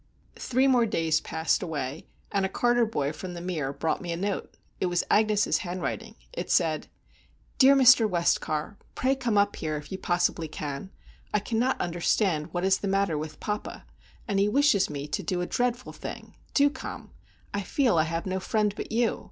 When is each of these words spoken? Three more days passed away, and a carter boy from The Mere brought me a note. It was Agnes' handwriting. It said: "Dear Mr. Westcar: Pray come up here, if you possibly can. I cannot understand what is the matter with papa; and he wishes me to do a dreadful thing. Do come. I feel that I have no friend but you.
Three 0.39 0.65
more 0.65 0.87
days 0.87 1.21
passed 1.21 1.61
away, 1.61 2.07
and 2.31 2.43
a 2.43 2.49
carter 2.49 2.87
boy 2.87 3.13
from 3.13 3.35
The 3.35 3.39
Mere 3.39 3.71
brought 3.71 4.01
me 4.01 4.11
a 4.11 4.17
note. 4.17 4.57
It 4.79 4.87
was 4.87 5.03
Agnes' 5.11 5.59
handwriting. 5.59 6.15
It 6.33 6.49
said: 6.49 6.87
"Dear 7.59 7.75
Mr. 7.75 8.09
Westcar: 8.09 8.77
Pray 8.95 9.15
come 9.15 9.37
up 9.37 9.57
here, 9.57 9.77
if 9.77 9.91
you 9.91 9.99
possibly 9.99 10.47
can. 10.47 10.89
I 11.35 11.39
cannot 11.39 11.79
understand 11.79 12.51
what 12.51 12.65
is 12.65 12.79
the 12.79 12.87
matter 12.87 13.15
with 13.15 13.39
papa; 13.39 13.85
and 14.27 14.39
he 14.39 14.49
wishes 14.49 14.89
me 14.89 15.07
to 15.07 15.21
do 15.21 15.39
a 15.39 15.45
dreadful 15.45 15.93
thing. 15.93 16.35
Do 16.55 16.71
come. 16.71 17.11
I 17.53 17.61
feel 17.61 17.97
that 17.97 18.01
I 18.01 18.05
have 18.05 18.25
no 18.25 18.39
friend 18.39 18.73
but 18.75 18.91
you. 18.91 19.19